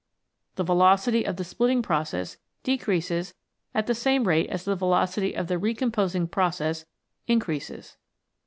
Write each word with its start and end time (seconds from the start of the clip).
The 0.55 0.63
velocity 0.63 1.25
of 1.27 1.35
the 1.35 1.43
splitting 1.43 1.83
process 1.83 2.37
decreases 2.63 3.35
at 3.71 3.85
the 3.85 3.93
same 3.93 4.27
rate 4.27 4.49
as 4.49 4.65
the 4.65 4.75
velocity 4.75 5.35
of 5.35 5.45
the 5.45 5.59
recomposing 5.59 6.27
process 6.29 6.87
increases. 7.27 7.97